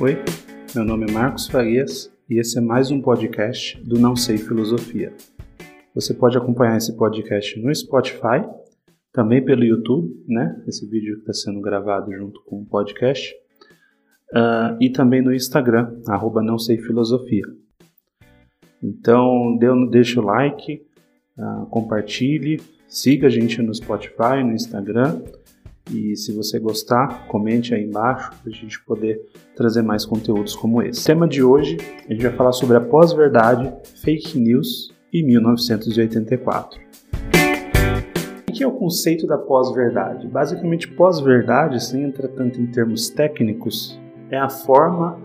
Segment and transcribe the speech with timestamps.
[0.00, 0.16] Oi,
[0.76, 5.12] meu nome é Marcos Farias e esse é mais um podcast do Não Sei Filosofia.
[5.92, 8.46] Você pode acompanhar esse podcast no Spotify,
[9.12, 10.62] também pelo YouTube, né?
[10.68, 13.34] Esse vídeo que está sendo gravado junto com o podcast,
[14.34, 17.46] uh, e também no Instagram, arroba Não Sei Filosofia.
[18.80, 20.80] Então, dê, deixa o like,
[21.36, 25.20] uh, compartilhe, siga a gente no Spotify, no Instagram
[25.90, 29.20] e se você gostar, comente aí embaixo para a gente poder
[29.56, 31.02] trazer mais conteúdos como esse.
[31.02, 31.76] O tema de hoje,
[32.08, 36.80] a gente vai falar sobre a pós-verdade, fake news e 1984.
[38.48, 40.26] O que é o conceito da pós-verdade?
[40.26, 43.98] Basicamente, pós-verdade, sem entrar tanto em termos técnicos,
[44.30, 45.18] é a forma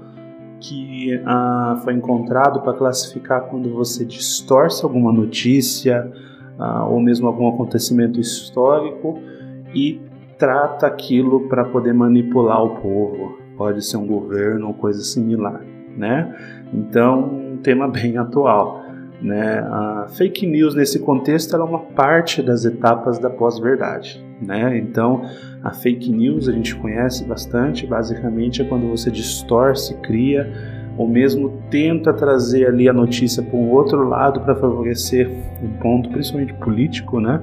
[0.59, 6.09] que ah, foi encontrado para classificar quando você distorce alguma notícia
[6.57, 9.19] ah, ou mesmo algum acontecimento histórico
[9.75, 9.99] e
[10.37, 13.37] trata aquilo para poder manipular o povo.
[13.57, 15.61] Pode ser um governo ou coisa similar,
[15.95, 16.35] né?
[16.73, 18.83] Então, um tema bem atual.
[19.21, 19.59] Né?
[19.59, 24.21] A fake news nesse contexto é uma parte das etapas da pós-verdade.
[24.41, 24.77] Né?
[24.77, 25.23] Então,
[25.63, 30.51] a fake news a gente conhece bastante, basicamente é quando você distorce, cria
[30.97, 35.29] ou mesmo tenta trazer ali a notícia para um outro lado para favorecer
[35.61, 37.41] um ponto, principalmente político, né?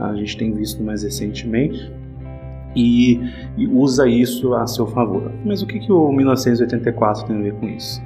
[0.00, 1.92] A gente tem visto mais recentemente,
[2.74, 3.20] e,
[3.56, 5.32] e, usa isso a seu favor.
[5.44, 8.02] Mas o que, que o 1984 tem a ver com isso?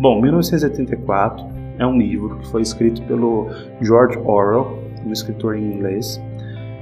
[0.00, 1.46] Bom, 1984
[1.78, 3.48] é um livro que foi escrito pelo
[3.80, 6.20] George Orwell, um escritor em inglês.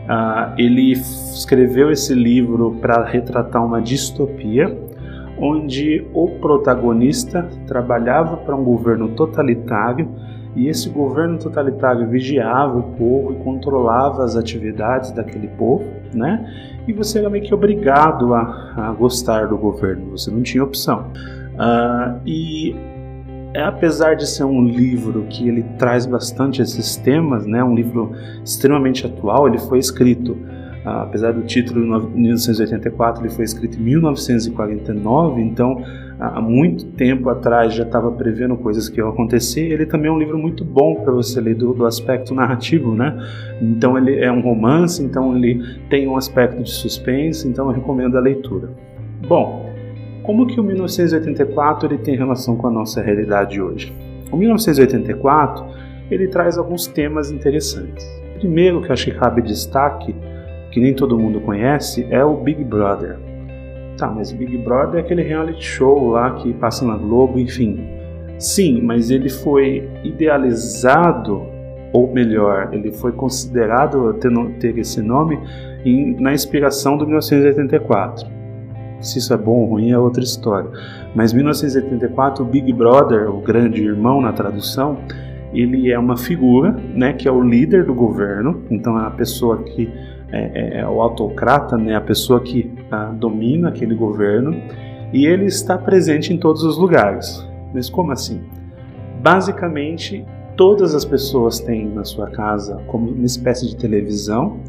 [0.04, 4.86] Uh, ele escreveu esse livro para retratar uma distopia
[5.38, 10.08] onde o protagonista trabalhava para um governo totalitário
[10.56, 16.50] e esse governo totalitário vigiava o povo e controlava as atividades daquele povo, né?
[16.88, 21.12] E você era meio que obrigado a, a gostar do governo, você não tinha opção.
[21.54, 22.74] Uh, e
[23.52, 27.62] é, apesar de ser um livro que ele traz bastante esses temas, né?
[27.62, 30.36] Um livro extremamente atual, ele foi escrito
[30.86, 35.82] apesar do título de 1984, ele foi escrito em 1949, então
[36.18, 39.62] há muito tempo atrás já estava prevendo coisas que iam acontecer.
[39.62, 43.18] Ele também é um livro muito bom para você ler do, do, aspecto narrativo, né?
[43.60, 45.60] Então ele é um romance, então ele
[45.90, 48.70] tem um aspecto de suspense, então eu recomendo a leitura.
[49.26, 49.68] Bom,
[50.22, 53.92] como que o 1984 ele tem relação com a nossa realidade hoje?
[54.30, 55.66] O 1984
[56.10, 58.06] ele traz alguns temas interessantes.
[58.38, 60.14] Primeiro que eu acho que cabe destaque
[60.76, 63.16] que nem todo mundo conhece é o Big Brother.
[63.96, 67.82] Tá, mas Big Brother é aquele reality show lá que passa na Globo, enfim.
[68.38, 71.46] Sim, mas ele foi idealizado,
[71.94, 74.12] ou melhor, ele foi considerado
[74.60, 75.38] ter, esse nome
[76.18, 78.28] na inspiração do 1984.
[79.00, 80.68] Se isso é bom ou ruim é outra história.
[81.14, 84.98] Mas 1984, o Big Brother, o grande irmão na tradução,
[85.54, 88.62] ele é uma figura, né, que é o líder do governo.
[88.70, 89.90] Então é a pessoa que
[90.30, 94.60] é, é, é o autocrata, né, a pessoa que ah, domina aquele governo,
[95.12, 97.46] e ele está presente em todos os lugares.
[97.72, 98.40] Mas como assim?
[99.22, 100.24] Basicamente,
[100.56, 104.60] todas as pessoas têm na sua casa como uma espécie de televisão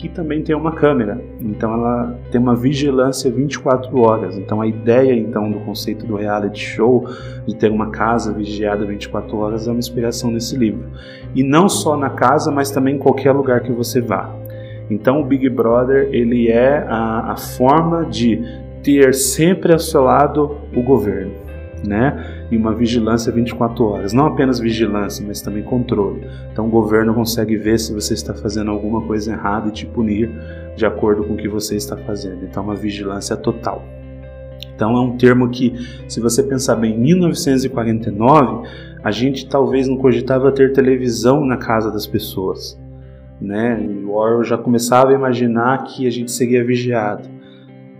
[0.00, 1.22] que também tem uma câmera.
[1.40, 4.38] Então ela tem uma vigilância 24 horas.
[4.38, 7.06] Então a ideia então do conceito do reality show
[7.46, 10.88] de ter uma casa vigiada 24 horas é uma inspiração nesse livro.
[11.34, 14.34] E não só na casa, mas também em qualquer lugar que você vá.
[14.90, 18.42] Então o Big Brother ele é a, a forma de
[18.82, 21.32] ter sempre ao seu lado o governo,
[21.86, 22.46] né?
[22.50, 26.26] E uma vigilância 24 horas, não apenas vigilância, mas também controle.
[26.52, 30.30] Então o governo consegue ver se você está fazendo alguma coisa errada e te punir
[30.76, 32.44] de acordo com o que você está fazendo.
[32.44, 33.84] Então uma vigilância total.
[34.74, 35.74] Então é um termo que,
[36.08, 38.66] se você pensar bem, em 1949,
[39.04, 42.78] a gente talvez não cogitava ter televisão na casa das pessoas
[43.40, 43.80] né?
[43.82, 47.28] E o Orwell já começava a imaginar que a gente seria vigiado.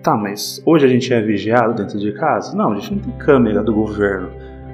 [0.03, 2.57] Tá, mas hoje a gente é vigiado dentro de casa?
[2.57, 4.31] Não, a gente não tem câmera do governo.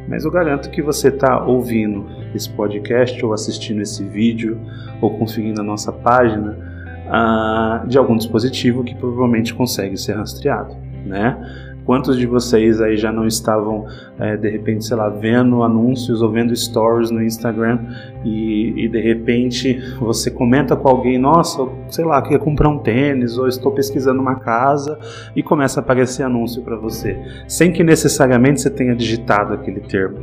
[0.08, 4.60] Mas eu garanto que você está ouvindo esse podcast ou assistindo esse vídeo
[5.00, 6.56] ou conferindo a nossa página
[7.08, 11.36] ah, de algum dispositivo que provavelmente consegue ser rastreado, né?
[11.86, 13.86] Quantos de vocês aí já não estavam,
[14.18, 17.78] é, de repente, sei lá, vendo anúncios ou vendo stories no Instagram
[18.24, 23.38] e, e, de repente você comenta com alguém, nossa, sei lá, queria comprar um tênis
[23.38, 24.98] ou estou pesquisando uma casa
[25.36, 27.16] e começa a aparecer anúncio para você,
[27.46, 30.18] sem que necessariamente você tenha digitado aquele termo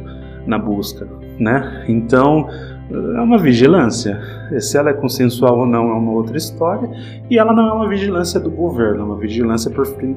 [0.45, 1.07] na busca,
[1.39, 1.85] né?
[1.87, 2.49] Então
[2.91, 4.19] é uma vigilância.
[4.61, 6.89] Se ela é consensual ou não é uma outra história,
[7.29, 9.71] e ela não é uma vigilância do governo, é uma vigilância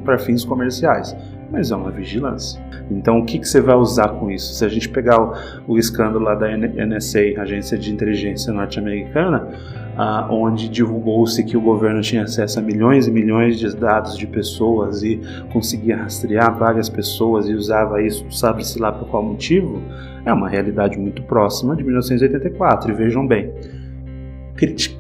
[0.05, 1.17] para fins comerciais,
[1.51, 2.61] mas é uma vigilância.
[2.91, 4.55] Então, o que, que você vai usar com isso?
[4.55, 5.35] Se a gente pegar o,
[5.67, 9.49] o escândalo lá da NSA, Agência de Inteligência Norte-Americana,
[9.97, 14.27] ah, onde divulgou-se que o governo tinha acesso a milhões e milhões de dados de
[14.27, 15.21] pessoas e
[15.53, 19.83] conseguia rastrear várias pessoas e usava isso, sabe-se lá por qual motivo,
[20.25, 22.91] é uma realidade muito próxima de 1984.
[22.91, 23.53] E vejam bem,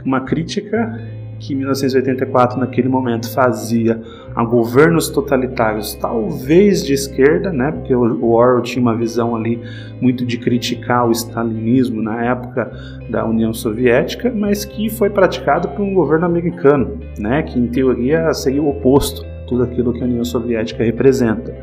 [0.04, 1.00] uma crítica
[1.38, 4.00] que 1984 naquele momento fazia
[4.34, 9.60] a governos totalitários, talvez de esquerda, né, porque o Orwell tinha uma visão ali
[10.00, 12.70] muito de criticar o stalinismo na época
[13.10, 18.32] da União Soviética, mas que foi praticado por um governo americano, né, que em teoria
[18.32, 21.54] seria o oposto tudo aquilo que a União Soviética representa.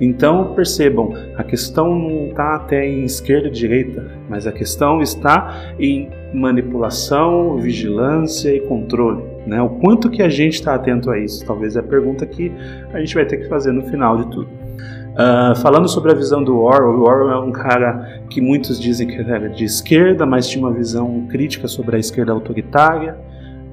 [0.00, 5.74] Então percebam, a questão não está até em esquerda e direita, mas a questão está
[5.78, 9.22] em manipulação, vigilância e controle.
[9.46, 9.60] Né?
[9.60, 11.44] O quanto que a gente está atento a isso?
[11.44, 12.50] Talvez é a pergunta que
[12.92, 14.48] a gente vai ter que fazer no final de tudo.
[15.10, 19.06] Uh, falando sobre a visão do Orwell, o Orwell é um cara que muitos dizem
[19.06, 23.18] que era de esquerda, mas tinha uma visão crítica sobre a esquerda autoritária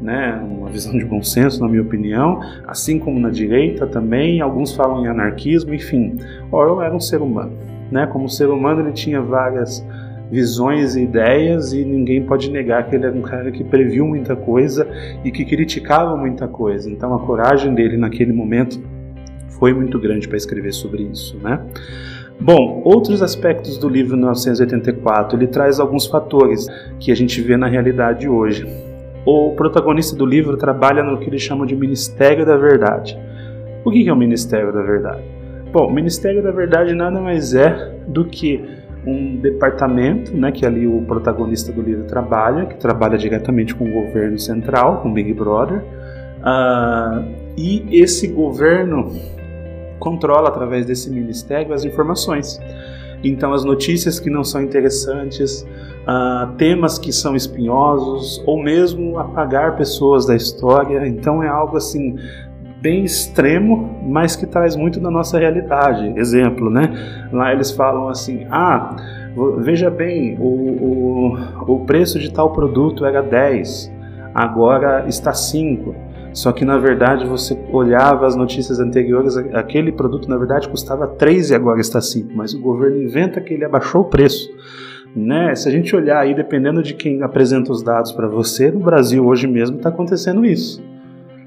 [0.02, 4.76] né, uma visão de bom senso, na minha opinião, assim como na direita também, alguns
[4.76, 6.18] falam em anarquismo, enfim,
[6.52, 7.54] Orwell era um ser humano,
[7.92, 9.86] né, como ser humano ele tinha várias
[10.30, 14.36] visões e ideias e ninguém pode negar que ele era um cara que previu muita
[14.36, 14.86] coisa
[15.24, 18.80] e que criticava muita coisa, então a coragem dele naquele momento
[19.58, 21.60] foi muito grande para escrever sobre isso, né.
[22.40, 26.68] Bom, outros aspectos do livro 1984, ele traz alguns fatores
[27.00, 28.68] que a gente vê na realidade hoje
[29.30, 33.20] o protagonista do livro trabalha no que eles chamam de Ministério da Verdade.
[33.84, 35.22] O que é o Ministério da Verdade?
[35.70, 38.64] Bom, o Ministério da Verdade nada mais é do que
[39.06, 43.92] um departamento, né, que ali o protagonista do livro trabalha, que trabalha diretamente com o
[43.92, 45.84] governo central, com o Big Brother,
[46.40, 47.26] uh,
[47.58, 49.12] e esse governo
[50.00, 52.62] controla através desse ministério as informações.
[53.24, 55.66] Então, as notícias que não são interessantes,
[56.08, 61.08] uh, temas que são espinhosos, ou mesmo apagar pessoas da história.
[61.08, 62.16] Então, é algo assim
[62.82, 66.14] bem extremo, mas que traz muito da nossa realidade.
[66.18, 67.28] Exemplo, né?
[67.32, 68.96] Lá eles falam assim: ah,
[69.60, 70.46] veja bem, o,
[71.68, 73.92] o, o preço de tal produto era 10,
[74.34, 76.08] agora está 5.
[76.34, 81.50] Só que na verdade você olhava as notícias anteriores, aquele produto na verdade custava 3
[81.52, 84.50] e agora está 5, mas o governo inventa que ele abaixou o preço.
[85.16, 85.56] Né?
[85.56, 89.26] Se a gente olhar aí, dependendo de quem apresenta os dados para você, no Brasil
[89.26, 90.84] hoje mesmo está acontecendo isso.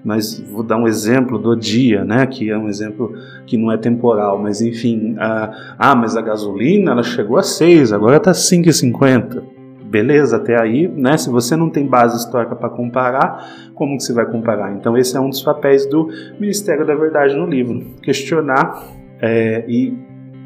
[0.02, 2.26] Mas vou dar um exemplo do dia, né?
[2.26, 3.12] Que é um exemplo
[3.46, 8.16] que não é temporal, mas enfim, ah, mas a gasolina ela chegou a 6, agora
[8.16, 9.59] está 5,50
[9.90, 11.16] beleza até aí, né?
[11.16, 14.72] Se você não tem base histórica para comparar, como que você vai comparar?
[14.72, 16.08] Então esse é um dos papéis do
[16.38, 18.84] Ministério da Verdade no livro, questionar
[19.20, 19.98] é, e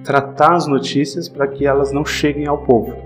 [0.03, 2.97] tratar as notícias para que elas não cheguem ao povo.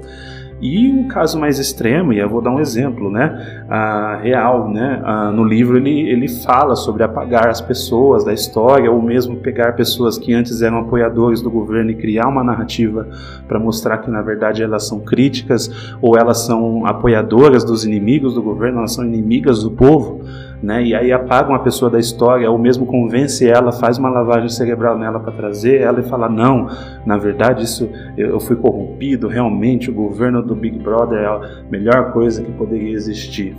[0.61, 5.01] E um caso mais extremo, e eu vou dar um exemplo, né, ah, real, né,
[5.05, 9.75] ah, no livro ele, ele fala sobre apagar as pessoas da história, ou mesmo pegar
[9.75, 13.07] pessoas que antes eram apoiadores do governo e criar uma narrativa
[13.47, 18.43] para mostrar que na verdade elas são críticas, ou elas são apoiadoras dos inimigos do
[18.43, 20.25] governo, elas são inimigas do povo
[20.63, 20.83] né?
[20.83, 24.99] E aí apaga uma pessoa da história, ou mesmo convence ela, faz uma lavagem cerebral
[24.99, 26.69] nela para trazer ela e fala: não,
[27.07, 31.41] na verdade isso eu fui corrompido, realmente o governo do Big Brother é a
[31.71, 33.57] melhor coisa que poderia existir.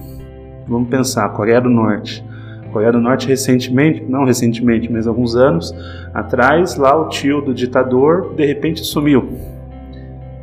[0.67, 2.23] Vamos pensar, Coreia do Norte.
[2.73, 5.73] Coreia do Norte recentemente, não recentemente, mas alguns anos
[6.13, 9.29] atrás, lá o tio do ditador de repente sumiu.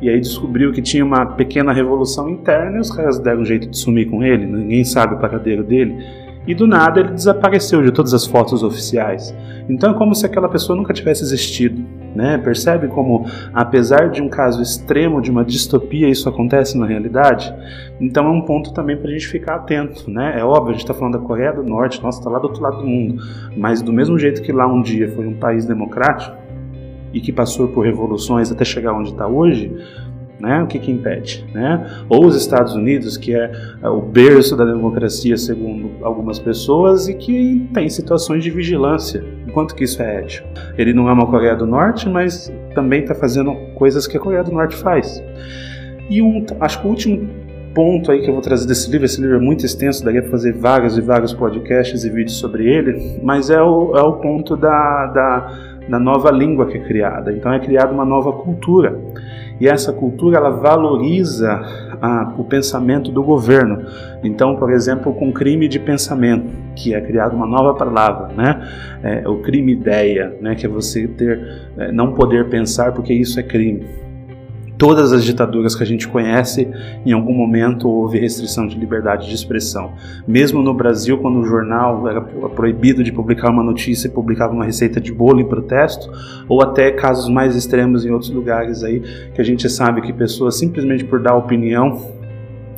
[0.01, 3.69] E aí descobriu que tinha uma pequena revolução interna e os caras deram um jeito
[3.69, 6.03] de sumir com ele, ninguém sabe o paradeiro dele
[6.47, 9.35] e do nada ele desapareceu de todas as fotos oficiais.
[9.67, 11.83] Então é como se aquela pessoa nunca tivesse existido.
[12.17, 12.35] Né?
[12.39, 17.53] Percebe como, apesar de um caso extremo, de uma distopia, isso acontece na realidade?
[18.01, 20.09] Então é um ponto também para a gente ficar atento.
[20.09, 20.39] Né?
[20.39, 22.63] É óbvio, a gente está falando da Coreia do Norte, nossa, está lá do outro
[22.63, 23.21] lado do mundo.
[23.55, 26.35] Mas do mesmo jeito que lá um dia foi um país democrático
[27.13, 29.71] e que passou por revoluções até chegar onde está hoje,
[30.39, 30.61] né?
[30.61, 31.45] O que, que impede?
[31.53, 31.85] Né?
[32.09, 33.51] Ou os Estados Unidos, que é,
[33.81, 39.23] é o berço da democracia, segundo algumas pessoas, e que tem situações de vigilância.
[39.53, 40.47] Quanto que isso é ético?
[40.77, 44.43] Ele não é uma Coreia do Norte, mas também está fazendo coisas que a Coreia
[44.43, 45.23] do Norte faz.
[46.09, 47.27] E um, acho que o último
[47.73, 50.31] ponto aí que eu vou trazer desse livro, esse livro é muito extenso, daria para
[50.31, 54.57] fazer vários e vários podcasts e vídeos sobre ele, mas é o, é o ponto
[54.57, 57.31] da, da, da nova língua que é criada.
[57.31, 58.99] Então é criada uma nova cultura.
[59.59, 61.51] E essa cultura ela valoriza
[62.01, 63.85] a, o pensamento do governo.
[64.23, 68.67] Então, por exemplo, com crime de pensamento, que é criada uma nova palavra, né?
[69.03, 70.55] É, o crime ideia, né?
[70.55, 74.06] Que é você ter, é, não poder pensar porque isso é crime
[74.77, 76.69] todas as ditaduras que a gente conhece,
[77.05, 79.93] em algum momento houve restrição de liberdade de expressão.
[80.27, 84.65] Mesmo no Brasil, quando o jornal era proibido de publicar uma notícia e publicava uma
[84.65, 86.11] receita de bolo em protesto,
[86.47, 89.01] ou até casos mais extremos em outros lugares aí,
[89.33, 92.11] que a gente sabe que pessoas simplesmente por dar opinião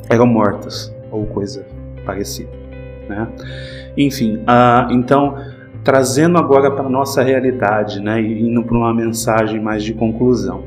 [0.08, 1.64] eram mortas, ou coisa
[2.04, 2.50] parecida.
[3.08, 3.28] Né?
[3.96, 5.36] Enfim, uh, então
[5.82, 10.62] trazendo agora para a nossa realidade, né, e indo para uma mensagem mais de conclusão.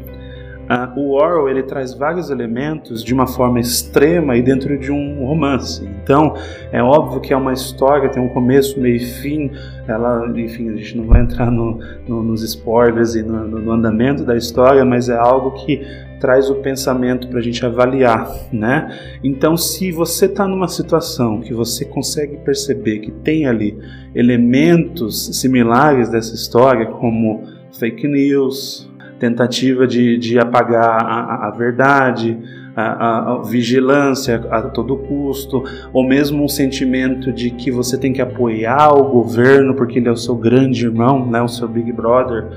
[0.74, 5.25] Uh, o Orwell ele traz vários elementos de uma forma extrema e dentro de um
[5.25, 5.88] romance.
[6.03, 6.34] Então
[6.72, 9.51] é óbvio que é uma história, tem um começo, meio e fim.
[9.88, 14.24] Ela, enfim, a gente não vai entrar no, no, nos spoilers e no, no, andamento
[14.24, 15.86] da história, mas é algo que
[16.20, 18.98] traz o pensamento para a gente avaliar, né?
[19.22, 23.77] Então, se você está numa situação que você consegue perceber que tem ali
[24.15, 27.44] elementos similares dessa história, como
[27.77, 28.89] fake news,
[29.20, 32.38] tentativa de, de apagar a, a verdade,
[32.75, 38.22] a, a, vigilância a todo custo, ou mesmo um sentimento de que você tem que
[38.22, 42.48] apoiar o governo porque ele é o seu grande irmão, né, o seu Big Brother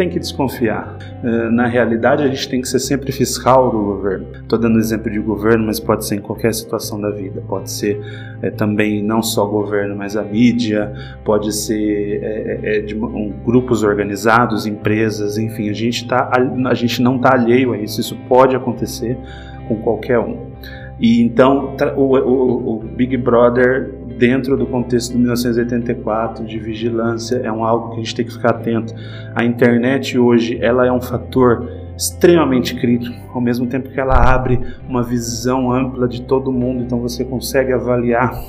[0.00, 0.96] tem que desconfiar.
[1.22, 4.28] Eh, na realidade, a gente tem que ser sempre fiscal do governo.
[4.32, 7.42] Estou dando exemplo de governo, mas pode ser em qualquer situação da vida.
[7.46, 8.00] Pode ser
[8.40, 10.90] é, também não só governo, mas a mídia,
[11.22, 15.68] pode ser é, é, de um, grupos organizados, empresas, enfim.
[15.68, 16.30] A gente, tá,
[16.66, 18.00] a gente não está alheio a isso.
[18.00, 19.18] Isso pode acontecer
[19.68, 20.48] com qualquer um.
[21.00, 27.50] E então o, o, o Big Brother dentro do contexto de 1984 de vigilância é
[27.50, 28.94] um algo que a gente tem que ficar atento.
[29.34, 31.66] A internet hoje ela é um fator
[31.96, 36.98] extremamente crítico, ao mesmo tempo que ela abre uma visão ampla de todo mundo, então
[36.98, 38.42] você consegue avaliar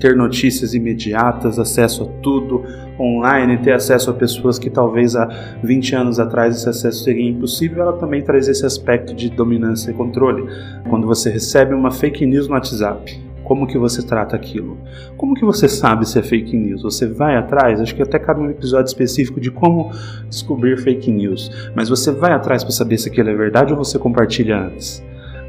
[0.00, 2.64] ter notícias imediatas, acesso a tudo
[2.98, 5.28] online, ter acesso a pessoas que talvez há
[5.62, 9.94] 20 anos atrás esse acesso seria impossível, ela também traz esse aspecto de dominância e
[9.94, 10.46] controle.
[10.88, 14.76] Quando você recebe uma fake news no WhatsApp, como que você trata aquilo?
[15.16, 16.82] Como que você sabe se é fake news?
[16.82, 17.80] Você vai atrás?
[17.80, 19.92] Acho que até cabe um episódio específico de como
[20.28, 21.70] descobrir fake news.
[21.72, 25.00] Mas você vai atrás para saber se aquilo é verdade ou você compartilha antes?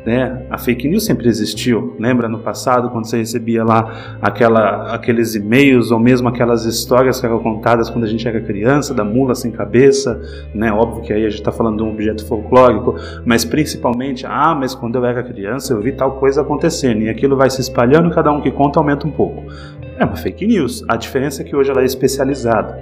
[0.07, 0.45] Né?
[0.49, 1.93] A fake news sempre existiu.
[1.99, 7.25] Lembra no passado quando você recebia lá aquela, aqueles e-mails ou mesmo aquelas histórias que
[7.25, 10.17] eram contadas quando a gente era criança, da mula sem cabeça,
[10.55, 10.71] né?
[10.71, 12.95] Óbvio que aí a gente está falando de um objeto folclórico,
[13.25, 17.35] mas principalmente, ah, mas quando eu era criança eu vi tal coisa acontecendo e aquilo
[17.35, 19.43] vai se espalhando, cada um que conta aumenta um pouco.
[19.99, 20.85] É uma fake news.
[20.87, 22.79] A diferença é que hoje ela é especializada.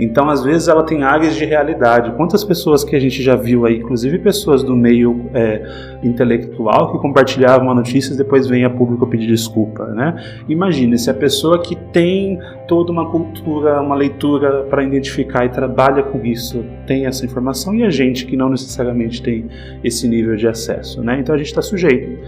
[0.00, 2.12] Então, às vezes, ela tem áreas de realidade.
[2.16, 5.62] Quantas pessoas que a gente já viu aí, inclusive pessoas do meio é,
[6.02, 10.14] intelectual, que compartilhavam notícias e depois vem a público pedir desculpa, né?
[10.48, 16.02] Imagine se a pessoa que tem toda uma cultura, uma leitura para identificar e trabalha
[16.02, 19.46] com isso tem essa informação e a gente que não necessariamente tem
[19.84, 21.18] esse nível de acesso, né?
[21.20, 22.18] Então, a gente está sujeito.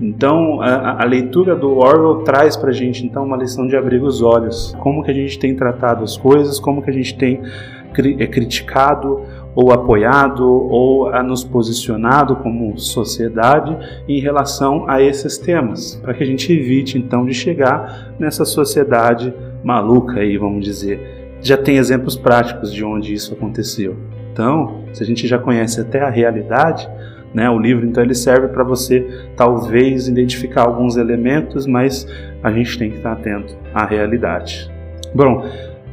[0.00, 4.00] Então, a, a, leitura do Orwell traz para a gente então uma lição de abrir
[4.00, 7.42] os olhos, como que a gente tem tratado as coisas, como que a gente tem
[7.92, 9.22] cri é, criticado
[9.56, 13.76] ou apoiado ou a nos posicionado como sociedade
[14.06, 19.34] em relação a esses temas, para que a gente evite então de chegar nessa sociedade
[19.64, 21.36] maluca aí, vamos dizer.
[21.40, 23.96] Já tem exemplos práticos de onde isso aconteceu.
[24.32, 26.88] Então, se a gente já conhece até a realidade,
[27.34, 27.48] né?
[27.50, 29.06] O livro então ele serve para você
[29.36, 32.06] talvez identificar alguns elementos, mas
[32.42, 34.70] a gente tem que estar atento à realidade.
[35.14, 35.44] Bom,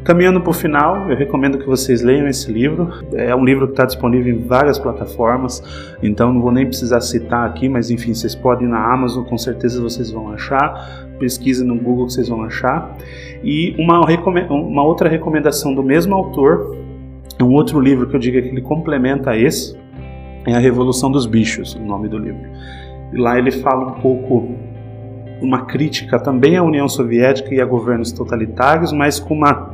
[0.05, 2.91] Caminhando para o final, eu recomendo que vocês leiam esse livro.
[3.13, 5.63] É um livro que está disponível em várias plataformas,
[6.03, 9.35] então não vou nem precisar citar aqui, mas enfim, vocês podem ir na Amazon, com
[9.35, 11.07] certeza vocês vão achar.
[11.17, 12.95] Pesquise no Google que vocês vão achar.
[13.43, 13.99] E uma,
[14.51, 16.77] uma outra recomendação do mesmo autor,
[17.41, 19.75] um outro livro que eu digo que ele complementa esse,
[20.45, 22.49] é A Revolução dos Bichos, o nome do livro.
[23.13, 24.49] E lá ele fala um pouco
[25.41, 29.73] uma crítica também à União Soviética e a governos totalitários, mas com uma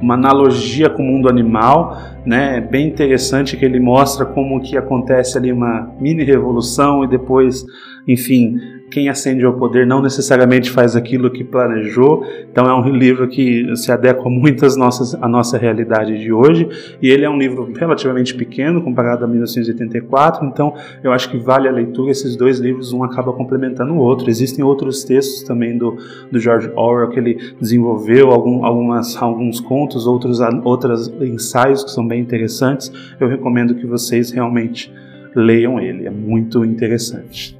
[0.00, 2.58] uma analogia com o mundo animal, né?
[2.58, 7.64] É bem interessante que ele mostra como que acontece ali uma mini revolução e depois,
[8.06, 8.56] enfim,
[8.90, 12.24] quem ascende ao poder não necessariamente faz aquilo que planejou.
[12.50, 16.68] Então é um livro que se adequa muito às nossas, à nossa realidade de hoje.
[17.02, 20.46] E ele é um livro relativamente pequeno comparado a 1984.
[20.46, 22.10] Então eu acho que vale a leitura.
[22.10, 24.30] Esses dois livros, um acaba complementando o outro.
[24.30, 25.96] Existem outros textos também do,
[26.30, 32.06] do George Orwell que ele desenvolveu, algum, algumas, alguns contos, outros outros ensaios que são
[32.06, 34.92] bem interessantes, eu recomendo que vocês realmente
[35.34, 37.57] leiam ele, é muito interessante.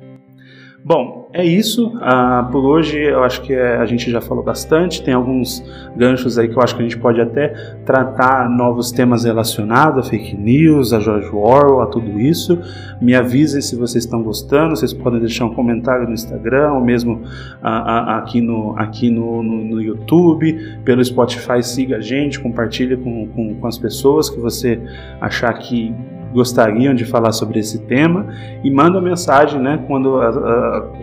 [0.89, 1.89] Bom, é isso.
[1.89, 5.03] Uh, por hoje eu acho que é, a gente já falou bastante.
[5.03, 5.63] Tem alguns
[5.95, 7.49] ganchos aí que eu acho que a gente pode até
[7.85, 12.59] tratar novos temas relacionados a fake news, a George Orwell, a tudo isso.
[13.03, 14.75] Me avisem se vocês estão gostando.
[14.75, 19.43] Vocês podem deixar um comentário no Instagram ou mesmo uh, uh, aqui, no, aqui no,
[19.43, 21.63] no, no, YouTube, pelo Spotify.
[21.63, 24.81] Siga a gente, compartilhe com, com, com as pessoas que você
[25.21, 25.95] achar que
[26.33, 28.27] gostariam de falar sobre esse tema
[28.63, 30.19] e manda mensagem né, quando,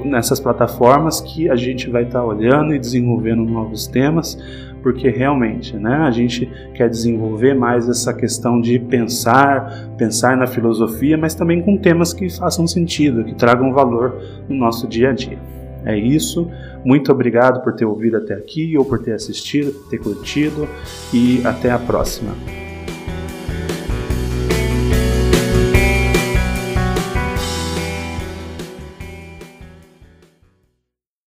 [0.04, 4.38] nessas plataformas que a gente vai estar tá olhando e desenvolvendo novos temas,
[4.82, 11.18] porque realmente né, a gente quer desenvolver mais essa questão de pensar, pensar na filosofia,
[11.18, 15.40] mas também com temas que façam sentido, que tragam valor no nosso dia a dia.
[15.86, 16.50] É isso.
[16.84, 20.68] Muito obrigado por ter ouvido até aqui ou por ter assistido, por ter curtido
[21.14, 22.32] e até a próxima.